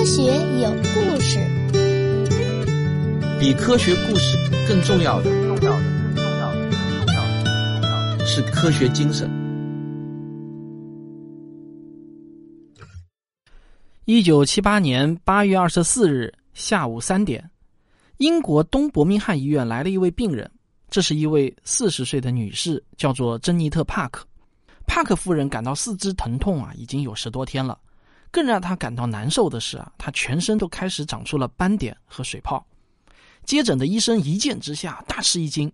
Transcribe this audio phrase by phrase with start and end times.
[0.00, 0.22] 科学
[0.62, 1.38] 有故事，
[3.38, 9.30] 比科学故事更重要的，重要的，更重要的，更重要的是科学精神。
[14.06, 17.50] 一九七八年八月二十四日下午三点，
[18.16, 20.50] 英国东伯明翰医院来了一位病人，
[20.88, 24.26] 这是一位四十岁的女士，叫做珍妮特·帕克。
[24.86, 27.78] 帕克夫人感到四肢疼痛啊，已经有十多天了。
[28.30, 32.64] 更让他感到难受的是啊，他全身都开始长出了斑点和水泡。
[33.44, 35.72] 接诊的医生一见之下大吃一惊，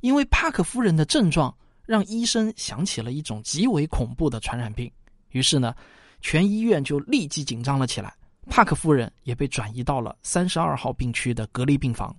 [0.00, 4.90] 因为帕克夫人的症状让医生想起了一种极为恐怖的传染病。
[5.30, 5.74] 于是呢，
[6.20, 8.14] 全医院就立即紧张了起来。
[8.48, 12.14] 帕克夫人也被转移到了三十二号病区的隔离病房。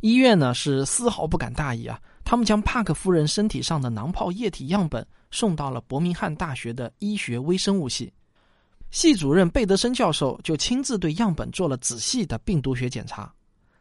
[0.00, 5.06] 医院呢是丝毫不敢大意啊，他们将帕克夫人身体上的囊泡液体样本。
[5.30, 8.12] 送到了伯明翰大学的医学微生物系，
[8.94, 13.34] 系主任贝德森教授就亲自对样本做了仔细的病毒学检查。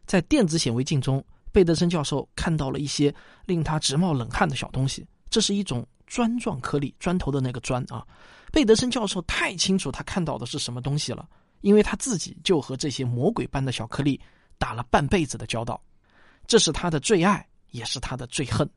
[0.07, 3.13] 在电子显微镜中，贝德森教授看到了一些
[3.45, 8.03] 令他直冒冷汗的小东西，这是一种砖状颗粒，砖头的那个砖啊。
[8.51, 11.29] 贝德森教授太清楚他看到的是什么东西了，
[11.61, 14.19] 因为他自己就和这些魔鬼般的小颗粒
[14.57, 15.79] 打了半辈子的交道，
[16.47, 18.67] 这是他的最爱，也是他的最恨。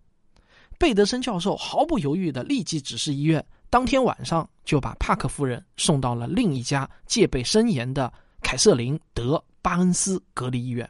[0.78, 10.88] 贝德森教授毫不犹豫的立即指示医院，当天晚上就把帕克夫人送到了另一家戒备森严的凯瑟琳·德巴恩斯隔离医院。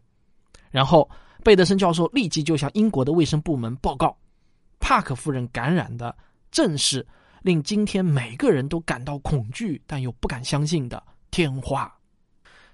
[0.70, 1.08] 然后，
[1.42, 4.16] 贝德森教授立即就向英国的卫生部门报告，
[4.78, 6.14] 帕克夫人感染的
[6.50, 7.06] 正是
[7.42, 11.90] 令今天每个人都感到恐惧但又不敢相信的天花。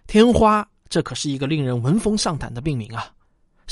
[0.08, 3.12] 天花，这可是一个令人闻风丧胆的病名啊！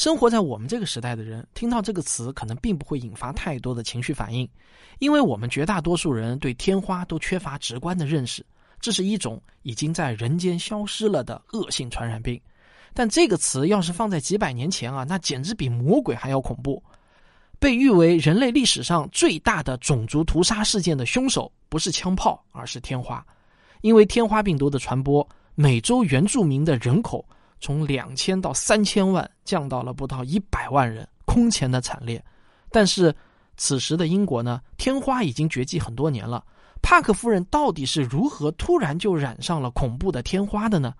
[0.00, 4.48] 生活在我们这个时代的人，听到这个词可能并不会引发太多的情绪反应，
[4.98, 8.42] 因为我们绝大多数人对天花都缺乏直观的认识。
[8.80, 12.40] 这是一种已经在人间消失了的恶性传染病。
[12.94, 16.82] 但这个词要是放在几百年前啊，那简直比魔鬼还要恐怖。
[17.58, 23.22] 被誉为人类历史上最大的种族屠杀事件的凶手，不是枪炮，而是天花。
[23.82, 27.22] 因为天花病毒的传播，美洲原住民的人口。
[27.60, 32.22] 从两千到三千万降到了不到一百万人，空前的惨烈。
[32.70, 33.14] 但是
[33.56, 36.44] 此时的英国呢，天花已经绝迹很多年了。
[36.82, 40.94] 帕克夫人到底是如何突然就染上了恐怖的天花的呢？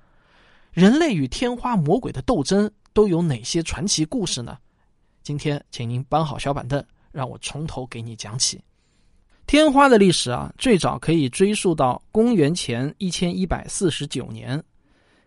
[0.73, 4.59] 人类与天花魔鬼的斗争都有哪些传奇故事呢？
[5.23, 8.63] 今天，请您搬好小板凳，让我从头给你讲起。
[9.47, 14.63] 天花的历史啊，最早可以追溯到公元前一千一百四十九年。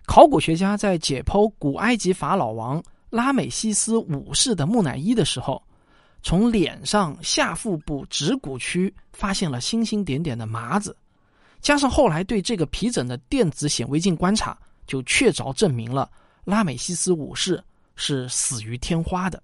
[0.06, 5.62] 考古学家在解剖古埃及法老王拉美西斯五世的木乃伊的时候，
[6.22, 10.96] 从脸上下腹部指骨区发现了星星点点的麻子，
[11.62, 16.10] 加上后来对这个皮疹的电子显微镜观察，就确凿证明了
[16.44, 17.64] 拉美西斯五世
[17.96, 19.42] 是死于天花的。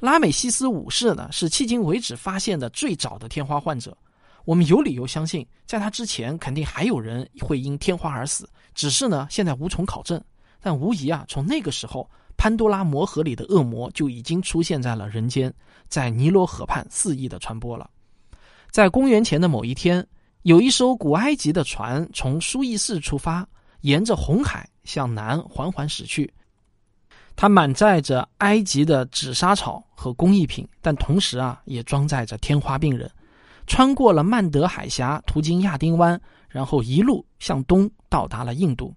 [0.00, 3.96] 拉美西斯五世呢，是迄今为止发现的最早的天花患者。
[4.44, 10.22] 我们有理由相信，在他之前肯定还有人会因天花而死，只是呢现在无从考证。
[10.60, 15.52] 但无疑啊，从那个时候，潘多拉魔盒里的恶魔就已经出现在了人间，
[15.88, 17.88] 在尼罗河畔肆意的传播了。
[18.70, 20.04] 在公元前的某一天，
[20.42, 23.46] 有一艘古埃及的船从苏伊士出发，
[23.82, 26.32] 沿着红海向南缓缓驶去，
[27.36, 33.10] 它满载着埃及的紫砂草和工艺品，但同时啊，也装载着天花病人。
[33.66, 36.20] 穿过了曼德海峡，途经亚丁湾，
[36.54, 38.94] 然后一路向东到达了印度。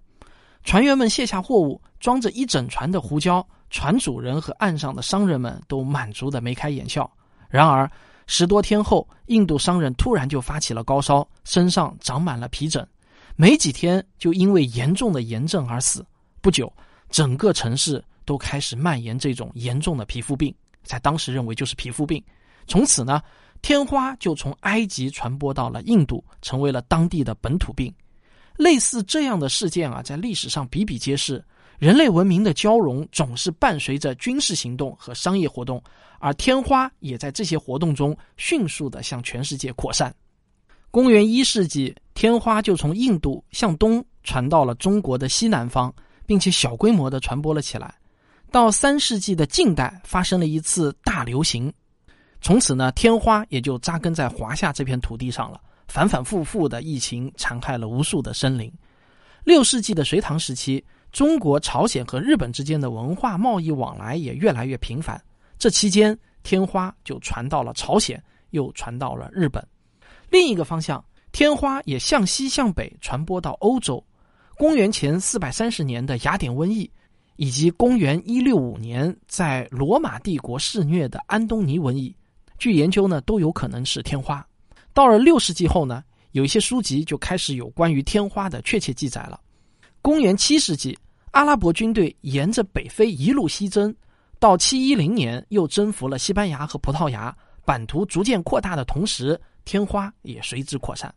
[0.62, 3.44] 船员们卸下货物，装着一整船的胡椒。
[3.68, 7.10] 船主人和岸上的商人们都满足的眉开眼笑。
[7.48, 7.90] 然而
[8.28, 12.86] 十多天后，印度商人突然就发起了高烧，身上长满了皮疹，
[13.34, 16.06] 没几天就因为严重的炎症而死。
[16.40, 16.72] 不久，
[17.10, 20.54] 整个城市都开始蔓延这种严重的皮肤病，
[20.84, 22.22] 在当时认为就是皮肤病。
[22.68, 23.20] 从此呢。
[23.62, 27.92] 天花就从埃及传播到了印度，成为了当地的本土病。
[28.56, 31.44] 类似这样的事件啊，在历史上比比皆是。
[31.78, 35.80] 人类文明的交融总是伴随着军事行动和商业活动，
[36.18, 40.12] 而天花也在这些活动中迅速的向全世界扩散。
[40.90, 45.94] 公元一世纪，天花就从印度向东传到了中国的西南方，
[46.26, 47.94] 并且小规模的传播了起来。
[48.50, 51.72] 到三世纪的近代，发生了一次大流行。
[52.40, 55.60] 从此呢，天花也就扎根在华夏这片土地上了。
[55.88, 58.70] 反反复复的疫情残害了无数的生灵。
[59.42, 65.18] 六世纪的隋唐时期，中国、朝鲜和日本之间的文化贸易往来也越来越频繁。
[65.58, 69.66] 这期间，天花就传到了朝鲜，又传到了日本。
[70.28, 71.02] 另一个方向，
[71.32, 74.04] 天花也向西向北传播到欧洲。
[74.56, 76.90] 公元前四百三十年的雅典瘟疫，
[77.36, 82.14] 以及公元一六五年在罗马帝国肆虐的安东尼瘟疫，
[82.58, 84.46] 据研究呢，都有可能是天花。
[84.92, 86.02] 到了六世纪后呢，
[86.32, 89.40] 有一些书籍就开始有关于天花的确切记载了。
[90.02, 90.98] 公元七世纪，
[91.30, 93.94] 阿拉伯军队沿着北非一路西征，
[94.38, 97.34] 到七一零年又征服了西班牙和葡萄牙，
[97.64, 101.14] 版图逐渐扩大的同时，天花也随之扩散。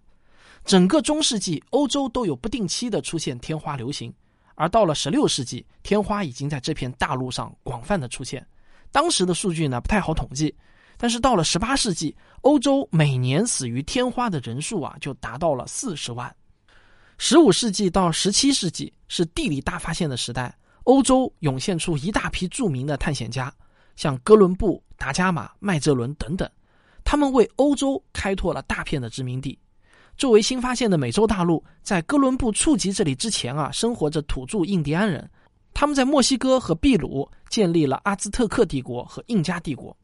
[0.64, 4.14] 整个中世纪，欧洲都有不定期的出现天花流行，
[4.54, 8.46] 而到了十六世纪，天花已经在这片大陆上广泛的出现。
[8.92, 10.54] 当时的数据呢不太好统计，
[11.02, 16.32] 但是到了十八世纪，欧洲每年死于天花的人数啊就达到了四十万。
[17.18, 23.52] 十五世纪到十七世纪是地理大发现的时代，欧洲涌现出一大批著名的探险家，
[23.96, 26.48] 像哥伦布、达伽马、麦哲伦等等，
[27.04, 29.58] 他们为欧洲开拓了大片的殖民地。
[30.20, 35.28] 作为新发现的美洲大陆，在哥伦布触及这里之前啊，生活着土著印第安人，
[35.74, 39.98] 他们在墨西哥和秘鲁建立了阿兹特克帝国和印加帝国。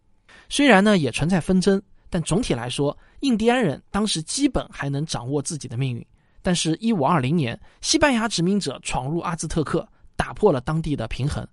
[0.50, 6.06] 虽然呢也存在纷争，但总体来说，印第安人当时基本还能掌握自己的命运。
[6.42, 9.86] 但是，一五二零年，西班牙殖民者闯入阿兹特克，
[10.16, 11.46] 打破了当地的平衡。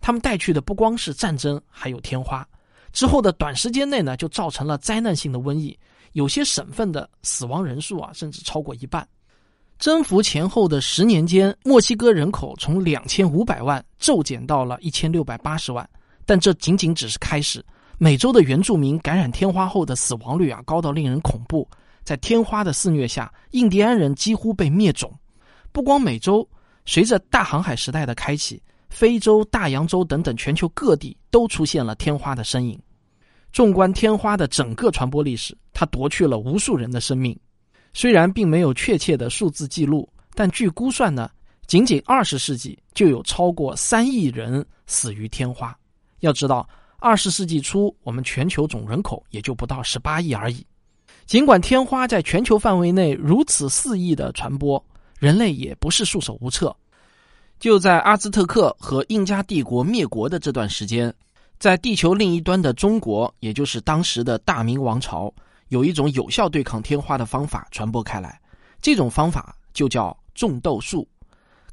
[0.00, 2.46] 他们带去的不光是战争，还有天花。
[2.90, 5.78] 之后的短时间内呢，就造成了灾难性的瘟疫。
[6.12, 9.06] 有些省份的死亡人数啊，甚至超过一半。
[9.78, 15.86] 征服前后的十年间，墨西哥人口从两千五百万骤减到了一千六百八十万。
[16.24, 17.62] 但这仅仅只是开始。
[18.00, 21.68] 美洲的原住民感染天花后的死亡率啊，高到令人恐怖。
[22.04, 25.12] 在天花的肆虐下，印第安人几乎被灭种。
[25.72, 26.48] 不光美洲，
[26.86, 32.80] 随着大航海时代的开启，非洲、大洋洲等等全球各地都出现了天花的身影。
[33.52, 37.36] 纵观天花的整个传播历史，它夺去了无数人的生命。
[37.92, 41.28] 虽然并没有确切的数字记录，但据估算呢，
[41.66, 45.76] 仅仅二十世纪就有超过三亿人死于天花。
[46.20, 46.68] 要知道，
[47.00, 50.66] 二十世纪初我们全球总人口也就不到十八亿而已。
[51.26, 54.84] 尽管天花在全球范围内如此肆意的传播，
[55.18, 56.74] 人类也不是束手无策。
[57.60, 61.12] 就在阿兹特克和印加帝国灭国的这段时间。
[61.58, 65.32] 在地球另一端的中国，也就是当时的大明王朝，
[65.70, 68.40] 有一种有效对抗天花的方法传播开来。
[68.80, 71.06] 这种方法就叫种豆树。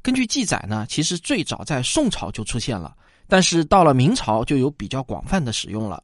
[0.02, 2.96] 根据记载呢，其实最早在宋朝就出现了，
[3.28, 6.02] 但是到了明朝就有比较广泛的使用了。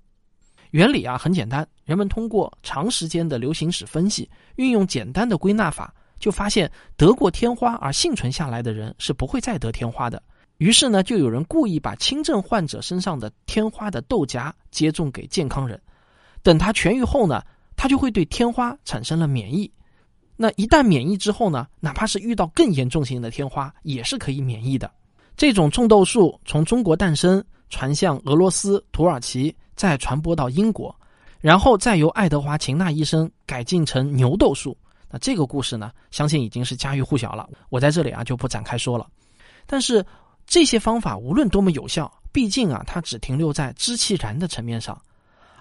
[0.70, 10.22] 原理啊很简单，人们通过长时间的流行史分析，运用简单的归纳法，就发现得过天花而幸存下来的人是不会再得天花的。
[10.58, 15.80] 于是呢，就有人故意把轻症患者身上的天花的豆荚接种给健康人，
[16.42, 17.42] 等他痊愈后呢，
[17.76, 19.70] 他就会对天花产生了免疫。
[20.36, 24.90] 那一旦免疫之后呢，哪怕是遇到更严重型的天花，也是可以免疫的。
[25.36, 30.94] 这种种豆术从中国诞生，传向俄罗斯、土耳其，再传播到英国，
[31.40, 34.76] 然后再由爱德华秦纳医生改进成牛痘术。
[35.10, 39.06] 那这个故事呢，相信已经是家喻户晓了，我在这里啊就不展开说了。
[39.66, 40.04] 但是。
[40.44, 45.00] 这些方法无论多么有效，毕竟啊，它只停留在知其然的层面上，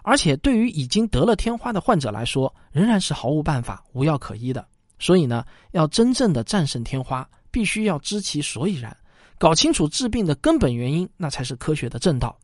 [0.02, 4.68] 而且对于已经得了天花的患者来说，仍然是毫无办法、无药可医的。
[4.98, 8.98] 所以呢，要真正的战胜天花，必须要知其所以然，
[9.42, 12.38] 搞清楚治病的根本原因，那才是科学的正道。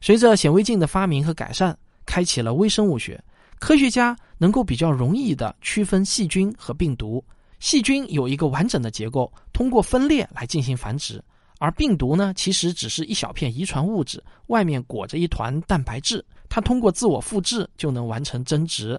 [0.00, 1.76] 随着显微镜的发明和改善，
[2.06, 3.20] 开启了微生物学，
[3.58, 7.24] 科学家能够比较容易的区分细菌和病毒。
[7.58, 11.20] 细菌有一个完整的结构，通过分裂来进行繁殖。
[11.58, 18.96] 而病毒呢，其实只是一小片遗传物质，外面裹着一团蛋白质，它通过自我复制就能完成增殖。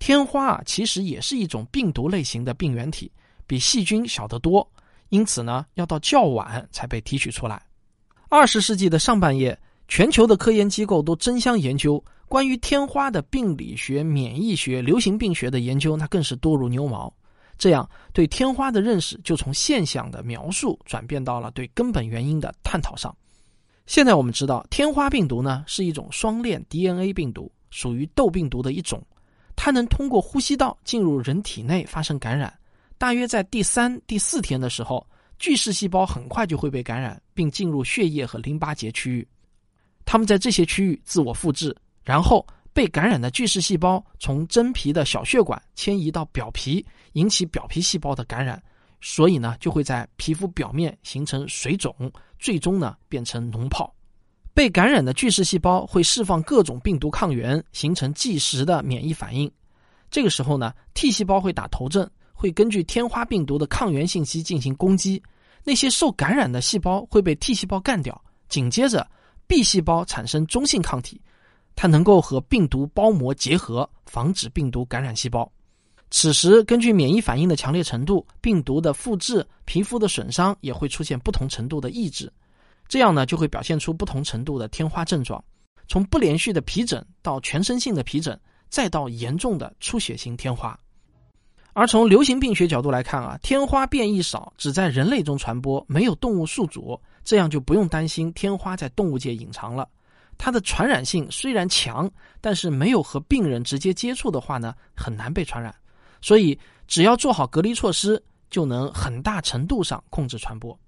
[0.00, 3.08] 天花啊，其实也是一种病毒类型的病原体，
[3.46, 4.68] 比细菌小得多，
[5.12, 7.62] 因此呢，要到较晚才被提取出来。
[8.30, 17.12] 二十世纪的上半叶，全球的科研机构都争相研究关于天花的病理学、免疫学、流行病学的研究，那更是多如牛毛。
[17.58, 23.14] 这样，对天花的认识就从现象的描述转变到了对根本原因的探讨上。
[23.84, 29.02] 现在我们知道，天花病毒呢是一种双链 DNA 病毒，属于痘病毒的一种。
[29.54, 32.50] 它能通过呼吸道进入人体内发生感染。
[33.02, 35.04] 大约在第三、第四天的时候，
[35.36, 39.26] 巨噬细胞很快就会被感染，并进入血液和淋巴结区域。
[40.04, 42.46] 它们在这些区域自我复制，然后。
[42.74, 46.82] 被感染的巨噬细胞从真皮的小血管迁移到表皮，
[47.12, 48.62] 引起表皮细胞的感染，
[49.02, 53.94] 所以呢就会在皮肤表面形成水肿，最终呢变成脓泡。
[54.54, 59.50] 被感染的巨噬细胞会释放各种病毒抗原，形成即时的免疫反应。
[60.10, 62.10] 这个时候呢，T 细胞会打头阵，
[62.42, 65.22] 会根据天花病毒的抗原信息进行攻击，
[65.62, 69.08] 那些受感染的细胞会被 T 细胞干掉，紧接着
[69.46, 71.20] B 细胞产生中性抗体，
[71.76, 75.48] 它能够和病毒包膜结合，防止病毒感染细胞。
[76.10, 82.28] 此时，根据免疫反应的强烈程度，病毒的复制、皮肤的损伤也会出现不同程度的抑制，
[82.88, 85.40] 这样呢就会表现出不同程度的天花症状，
[85.86, 88.36] 从不连续的皮疹到全身性的皮疹，
[88.68, 90.76] 再到严重的出血性天花。
[91.74, 99.88] 而从流行病学角度来看啊，天花变异少，只在人类中传播，没有动物宿主，这样就不用担心天花在动物界隐藏了。
[100.36, 102.10] 它的传染性虽然强，
[102.40, 105.74] 但是没有和病人直接接触的话呢，很难被传染。
[106.20, 110.78] 所以只要做好隔离措施，就能很大程度上控制传播。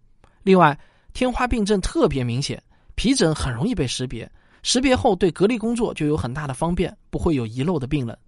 [0.42, 0.78] 另外，
[1.14, 2.62] 天花病症特别明显，
[2.94, 4.30] 皮疹很容易被识别，
[4.62, 8.18] 识别后对隔离工作就有很大的方便，不会有遗漏的病人。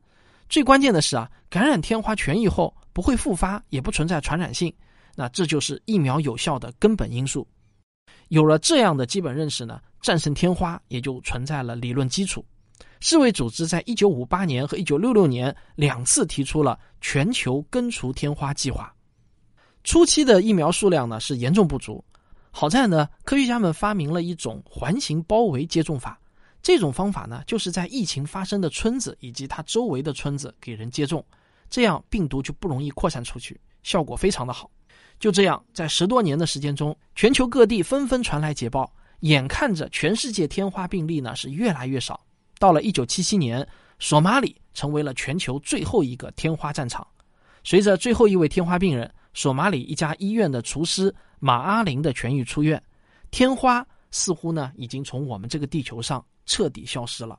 [0.49, 4.73] 最关键的是啊，感染天花痊愈后不会复发，也不存在传染性，
[5.15, 7.47] 那这就是疫苗有效的根本因素。
[8.29, 12.45] 有了这样的基本认识呢，战胜天花也就存在了理论基础。
[13.01, 18.93] 世卫组织在一九五八年和一九六六年两次提出了全球根除天花计划。
[19.85, 22.05] 初期的疫苗数量呢是严重不足，
[22.51, 26.19] 好在呢科学家们发明了一种环形包围接种法。
[26.67, 31.25] 这种方法呢，就是在疫情发生的村子以及它周围的村子给人接种，
[31.71, 34.69] 这样病毒就不容易扩散出去，效果非常的好。
[35.21, 42.21] 就这样，在十多年的时间中，全球各地纷纷传来捷报，眼看着全世界天花病例呢是越来越少。
[42.59, 43.65] 到了一九七七年，
[44.01, 47.07] 索马里成为了全球最后一个天花战场。
[47.63, 52.83] 随着最后一位天花病人，索马里一家医院的厨师马阿林的痊愈出院，
[53.31, 56.25] 天花似乎呢已经从我们这个地球上。
[56.47, 57.39] 彻底消失了。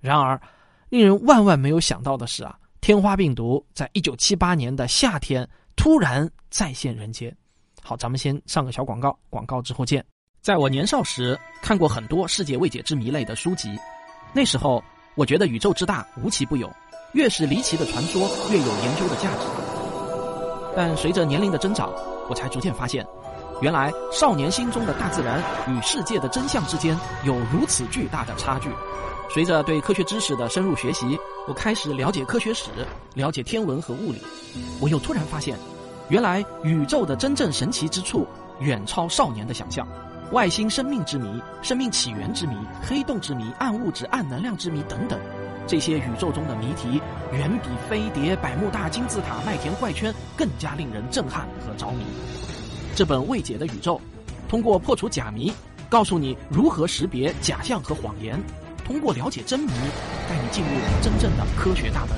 [0.00, 0.40] 然而，
[0.88, 7.34] 令人万万没有想到的是啊，天花病毒在一九七八年的夏天突然再现人间。
[7.82, 10.04] 好，咱们先上个小广告，广告之后见。
[10.40, 13.76] 在我年少时看过很多世界未解之谜类的书籍，
[14.32, 14.82] 那时候
[15.14, 16.70] 我觉得宇宙之大无奇不有，
[17.12, 19.46] 越是离奇的传说越有研究的价值。
[20.76, 21.92] 但随着年龄的增长，
[22.28, 23.04] 我才逐渐发现。
[23.60, 28.70] 原来少年心中的大自然与世界的真相之间有如此巨大的差距。
[29.30, 32.70] 随着对科学知识的深入学习，我开始了解科学史，
[33.14, 34.22] 了解天文和物理。
[34.80, 35.58] 我又突然发现，
[36.08, 38.26] 原来宇宙的真正神奇之处
[38.60, 39.86] 远超少年的想象。
[40.32, 45.18] 外星生命之谜、生命起源之谜、黑洞之谜、暗物质、暗能量之谜等等，
[45.66, 47.00] 这些宇宙中的谜题
[47.32, 52.04] 远比飞碟、百慕大金字塔、麦田怪圈更加令人震撼和着迷。
[52.98, 54.00] 这本未解的宇宙，
[54.48, 55.52] 通过破除假谜，
[55.88, 58.36] 告诉你如何识别假象和谎言；
[58.84, 59.70] 通过了解真谜，
[60.28, 62.16] 带你进入真正的科学大门。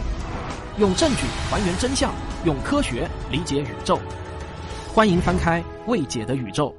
[0.78, 2.14] 用证据还原真相，
[2.46, 4.00] 用科学理解宇宙。
[4.88, 6.70] 欢迎翻开《未解的宇宙》。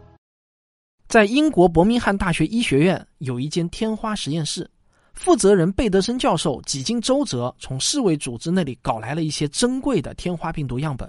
[1.08, 4.68] 在英国伯明翰大学医学院有一间天花实验室，
[5.14, 11.08] 负责人贝德森教授几经周折，从世卫组织那里搞来了一些珍贵的天花病毒样本。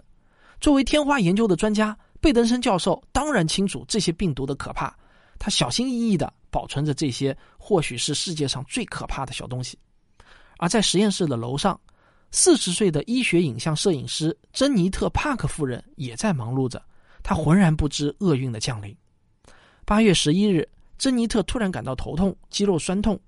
[0.61, 1.97] 作为天花研究的专家。
[2.23, 4.97] 贝登森教授当然清楚这些病毒的可怕，
[5.41, 9.77] 他小心翼翼地保存着这些或许是世界上最可怕的小东西。
[10.59, 11.79] 而在实验室的楼上，
[12.31, 16.81] 四十岁的医学影像摄影师珍妮特·帕克夫人也在忙碌着，
[17.25, 18.97] 她浑然不知厄运的降临。
[19.85, 23.19] 八月十一日，珍妮特突然感到头痛、肌肉酸痛。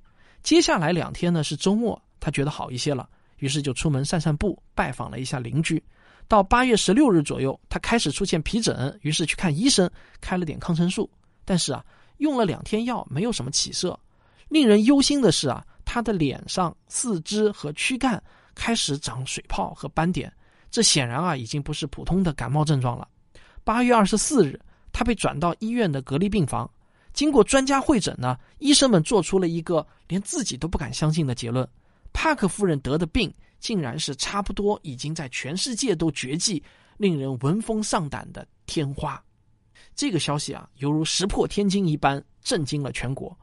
[0.44, 3.08] 接下来两天呢是周末，她觉得好一些了，
[3.38, 5.82] 于是就出门散散步，拜访了一下邻居。
[6.26, 9.88] 到八月十六日左右，他开始出现皮疹，于是去看医生，
[10.20, 11.08] 开了点抗生素。
[11.44, 11.84] 但是啊，
[12.18, 13.98] 用了两天药，没有什么起色。
[14.48, 18.22] 令人忧心的是啊，他的脸上、四肢和躯干
[18.54, 20.32] 开始长水泡和斑点，
[20.70, 23.06] 这显然啊，已经不是普通的感冒症状了。
[23.62, 24.58] 八月二十四日，
[24.92, 26.68] 他被转到医院的隔离病房。
[27.12, 31.68] 经过专家会诊呢，医生们做出了一个连自己都不敢相信的结论：
[32.12, 33.32] 帕克夫人得的病。
[33.64, 36.62] 竟然是差不多已经在全世界都绝迹、
[36.98, 39.18] 令人闻风丧胆的天花。
[39.94, 43.34] 这个消息啊，犹如石破天惊一般，震惊了全国。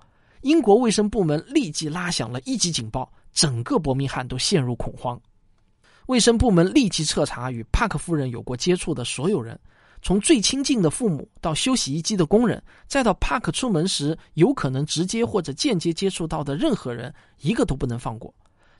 [0.41, 5.19] 英国卫生部门立即拉响了一级警报，整个伯明翰都陷入恐慌。
[6.05, 9.59] 卫生部门立即彻查与帕克夫人有过接触的所有人，
[10.03, 18.31] 从最亲近的父母到修洗衣机的工人，再到帕克出门时有可能直接或者间接接触到的任何人，一个都不能放过。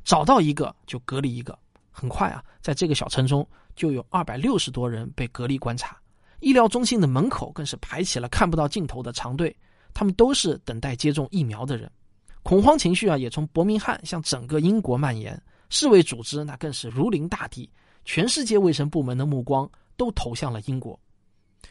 [0.04, 1.58] 找到一个就隔离一个，
[1.92, 5.98] 很快啊，在这个小城中就有二百六十多人被隔离观察，
[6.40, 9.56] 医疗中心的门口更是排起了看不到尽头的长队，
[9.94, 11.90] 他们都是等待接种疫苗的人。
[12.44, 15.40] 恐慌情绪啊，也从伯明翰向整个英国蔓延，
[15.70, 17.70] 世卫组织那更是如临大敌，
[18.04, 21.00] 全世界卫生部门的目光都投向了英国。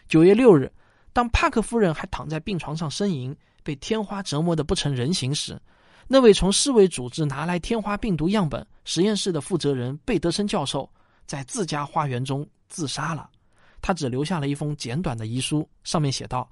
[0.06, 0.70] 九月六日，
[1.12, 5.60] 当帕克夫人还躺在病床上呻吟，被天花折磨得不成人形时，
[6.12, 10.90] 那位从世卫组织拿来天花病毒样本实验室的负责人贝德森教授，
[11.25, 13.31] 在自家花园中自杀了。
[13.81, 16.50] 他只留下了一封简短的遗书，上面写道：“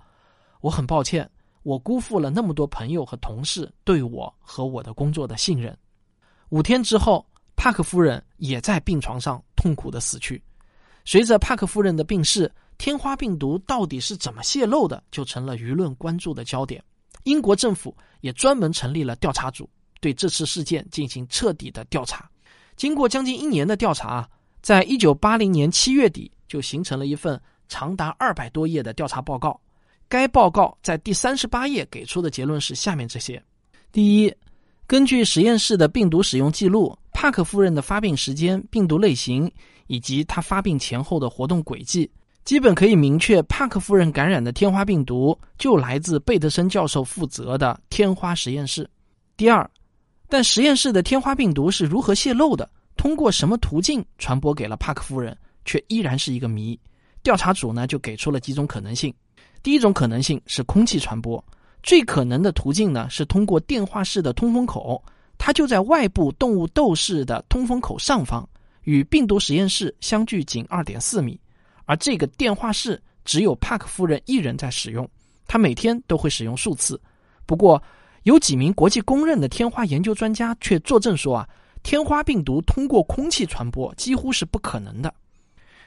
[0.62, 1.28] 我很抱歉，
[1.64, 5.76] 我辜负了那么多朋友和同事对我和我的工作的信任。”
[6.50, 10.40] 五天之后，帕克夫人也在病床上痛苦的死去。
[11.04, 12.48] 随着帕克夫人的病逝，
[12.78, 16.80] 天花病毒到底是怎么泄露的，就成了舆论关注的焦点。
[17.28, 19.68] 英国政府也专门成立了调查组，
[20.00, 22.28] 对这次事件进行彻底的调查。
[22.76, 24.28] 经过将近一年的调查啊，
[24.62, 29.60] 在一九八零年七月底，就形成了一份长达二百多页的调查报告。
[30.08, 33.42] 该报告在第三十八页给出的结论是下面这些：
[33.92, 34.34] 第一，
[34.86, 39.50] 根据实验室的病毒使用记录，帕克夫人的发病时间、病毒类型。
[39.90, 42.10] 以及他发病前后的活动轨迹，
[42.48, 48.88] 基本可以明确，帕克夫人感染的天花病毒就来自贝德森教授负责的天花实验室。
[49.36, 49.70] 第二，
[50.30, 55.36] 但实验室的天花病毒是如何泄露的，通过什么途径传播给了帕克夫人，
[55.66, 56.80] 却依然是一个谜。
[57.22, 59.12] 调查组呢就给出了几种可能性。
[59.62, 61.44] 第一种可能性是空气传播，
[61.82, 65.04] 最可能的途径呢是通过电话室的通风口，
[65.36, 68.48] 它就在外部动物斗室的通风口上方。
[68.84, 71.38] 与病毒实验室相距仅二点四米，
[71.88, 75.08] 而这个电话室只有帕克夫人一人在使用，
[75.46, 77.00] 她每天都会使用数次。
[77.46, 77.82] 不过，
[78.24, 81.48] 有几名国际公认的天花研究专家却作证说啊，
[81.82, 85.12] 天花病毒通过空气传播几乎是不可能的。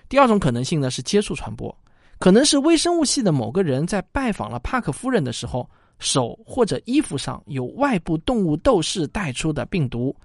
[0.09, 1.73] 第二种可能性呢是接触传播，
[2.17, 10.15] 可能是微生物系的某个人在拜访了帕克夫人的时候，手或者衣服上有外部动物斗士带出的病毒，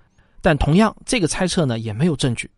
[0.41, 2.51] 但同样这个猜测呢也没有证据。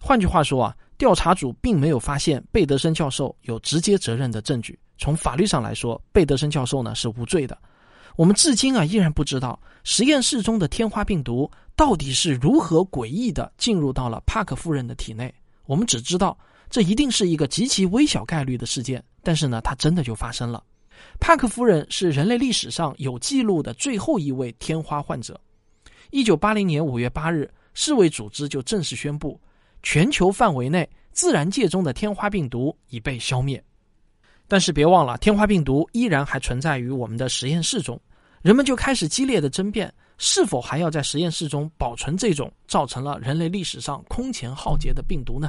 [0.00, 4.78] 换句话说啊，调查组并没有发现贝德森教授有直接责任的证据。
[4.96, 7.58] 从法律上来说，贝德森教授呢是无罪的。
[8.16, 15.34] 我们至今啊依然不知道实验室中的天花病毒到底是如何诡异的进入到了帕克夫人的体内。
[15.66, 16.38] 我们只知道
[16.70, 20.62] 这一定是一个极其微小概率的事件，但是呢，它真的就发生了。
[21.18, 25.40] 帕克夫人是人类历史上有记录的最后一位天花患者。
[26.10, 29.40] 一九八零年五月八日，世卫组织就正式宣布。
[29.84, 33.62] 全球范围内，自然界中的天花病毒已被消灭，
[34.48, 38.00] 但是别忘了，天花病毒依然还存在于我们的实验室中。
[38.40, 45.48] 人们就开始激烈的争辩，是否还要在实验室中保存这种造成了人类历史上空前浩劫的病毒呢？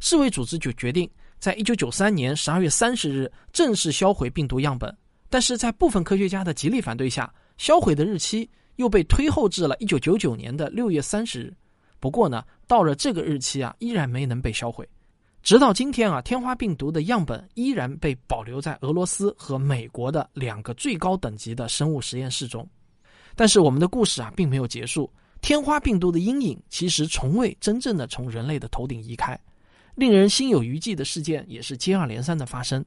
[0.00, 4.94] 世卫组织就决定在一九九三年十二月三十日正式销毁病毒样本，
[5.30, 11.54] 但是在部分科学家的极力反对下，销毁的日期又被推后至了一九九九年的六月三十日。
[12.02, 14.84] 不过呢，到了这个日期啊，依然没能被销毁。
[15.40, 22.68] 直到今天啊，天花病毒的样本依然被保留在俄罗斯和美国的两个最高等级的生物实验室中。
[23.36, 25.08] 但是我们的故事啊，并没有结束。
[25.42, 29.38] 天花病毒的阴影其实从未真正的从人类的头顶移开。
[29.94, 32.84] 令人心有余悸的事件也是接二连三的发生。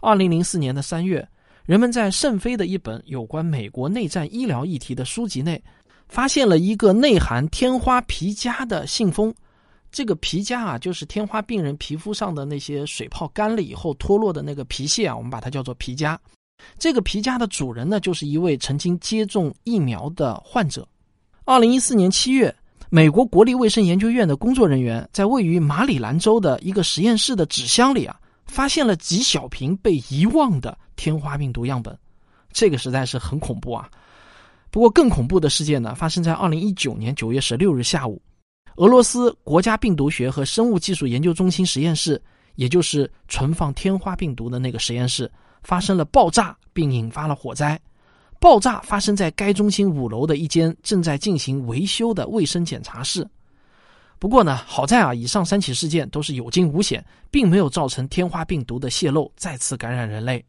[0.00, 1.26] 二零零四年的三月，
[1.64, 5.62] 人们在圣菲的一本有关美国内战医疗议题的书籍内。
[6.10, 9.32] 发现了一个内含天花皮痂的信封，
[9.92, 16.18] 这个皮痂啊，就是天花病人皮肤上的那些水泡干了以后脱落的那个皮屑啊，我们把它叫做皮痂。
[16.78, 20.86] 这个皮痂的主人呢，就是一位曾经接种疫苗的患者。
[21.44, 22.54] 二零一四年七月，
[22.90, 31.96] 美国国立卫生研究院的工作人员在位于马里兰州的一个实验室的纸箱里啊，发现了几小瓶被遗忘的天花病毒样本，
[32.52, 33.88] 这个实在是很恐怖啊。
[34.70, 38.22] 不过，更恐怖的事件呢，发生在二零一九年九月十六日下午，
[38.76, 42.22] 俄罗斯国家病毒学和生物技术研究中心实验室，
[42.54, 45.28] 也就是存放天花病毒的那个实验室，
[45.64, 47.78] 发生了爆炸，并引发了火灾。
[48.38, 53.28] 爆炸发生在该中心五楼的一间正在进行维修的卫生检查室。
[54.20, 60.44] 不过呢，好在啊，以上三起事件都是有惊无险，并没有造成天花病毒的泄露，再次感染人类。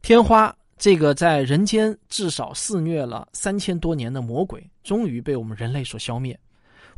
[0.00, 0.52] 天花。
[0.78, 6.38] 这个在人间至少肆虐了三千多年的魔鬼，终于被我们人类所消灭。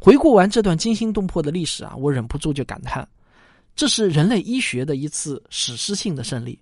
[0.01, 3.09] 回顾完这段惊心动魄的历史啊，我忍不住就感叹，
[3.77, 6.59] 这是人类医学的一次史诗性的胜利。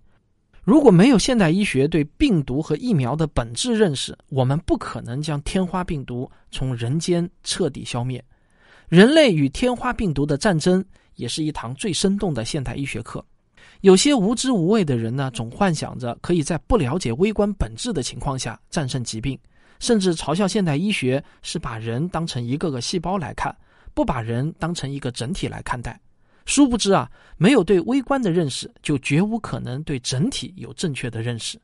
[0.62, 8.22] 如果没有现代医学对病毒和疫苗的本质认识，我们不可能将天花病毒从人间彻底消灭。
[8.88, 13.24] 人类与天花病毒的战争，也是一堂最生动的现代医学课。
[13.82, 19.38] 有些无知无畏的人呢，总幻想着可以在不了解微观本质的情况下战胜疾病，
[19.78, 23.54] 甚至嘲笑现代医学是把人当成一个个细胞来看，
[23.94, 26.00] 不把人当成一个整体来看待。
[26.46, 31.60] 殊不知啊，没有对微观的认识，就绝无可能对整体有正确的认识。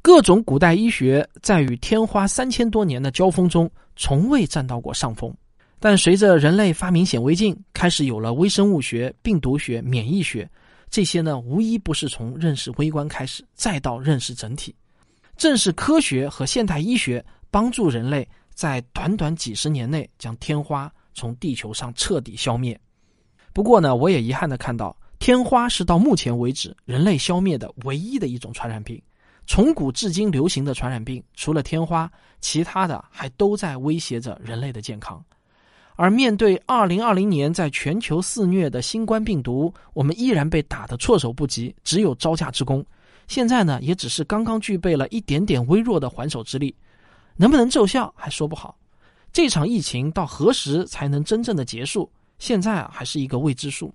[0.00, 5.32] 各种古代医学在与天花三千多年的交锋中，从未占到过上风。
[5.78, 10.48] 但随着人类发明显微镜，开始有了微生物学、病毒学、免疫学，
[10.92, 14.74] 这些呢，无一不是从认识微观开始，再到认识整体。
[15.38, 22.78] 正是科学和现代医学帮助人类在短短几十年内将天花从地球上彻底消灭。
[23.54, 29.02] 不过呢，我也遗憾的看到，天花是到目前为止人类消灭的唯一的一种传染病。
[29.46, 32.10] 从古至今流行的传染病，除了天花，
[32.42, 35.24] 其他的还都在威胁着人类的健康。
[36.02, 42.84] 而面对2020年在全球肆虐的新冠病毒，我们依然被打得措手不及，只有招架之功。
[43.28, 46.74] 现在呢，也只是刚刚具备了一点点微弱的还手之力，
[47.36, 48.76] 能不能奏效还说不好。
[49.32, 52.10] 这场疫情到何时才能真正的结束，
[52.40, 53.94] 现在啊还是一个未知数。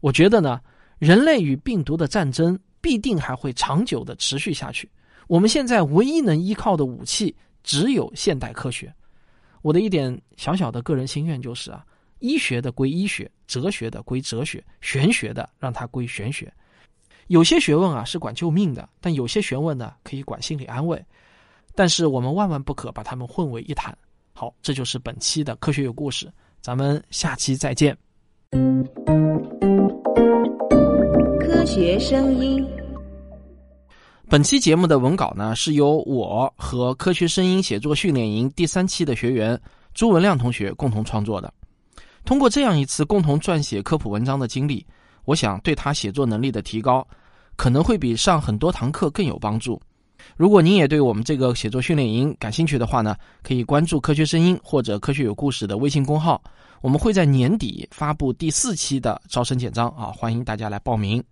[0.00, 0.58] 我觉得呢，
[0.98, 2.58] 人类与病毒的战争。
[2.80, 4.86] 必定还会长久的持续下去。
[5.26, 8.94] 我们现在唯一能依靠的武器只有现代科学。
[9.64, 11.82] 我的一点小小的个人心愿就是啊，
[12.18, 16.52] 医学的归医学，哲学的归哲学，玄学的让它归玄学。
[17.28, 21.02] 有些学问啊是管救命的，但有些学问呢可以管心理安慰。
[21.74, 23.96] 但是我们万万不可把它们混为一谈。
[24.34, 27.96] 好，这就是本期的科学有故事，咱们下期再见。
[31.40, 32.83] 科学声音。
[34.26, 39.60] 本期节目的文稿呢，是由我和科学声音写作训练营第三期的学员
[39.92, 41.52] 朱文亮同学共同创作的。
[42.24, 44.84] 通过这样一次共同撰写科普文章的经历，
[45.26, 47.06] 我想对他写作能力的提高，
[47.54, 49.80] 可能会比上很多堂课更有帮助。
[50.36, 56.42] 如果您也对我们这个写作训练营感兴趣的话呢，可以关注科学声音或者科学有故事的微信公号，
[56.80, 61.22] 我们会在年底发布第四期的招生简章啊，欢迎大家来报名。